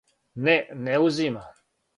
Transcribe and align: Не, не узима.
Не, 0.47 0.55
не 0.87 0.97
узима. 1.05 1.47